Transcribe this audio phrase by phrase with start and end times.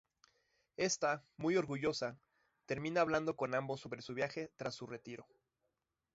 [0.77, 2.17] Esta, muy orgullosa,
[2.65, 5.27] termina hablando con ambos sobre un viaje tras su retiro.